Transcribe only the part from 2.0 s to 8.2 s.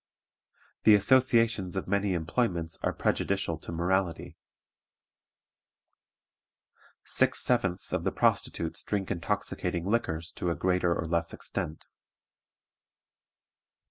employments are prejudicial to morality. Six sevenths of the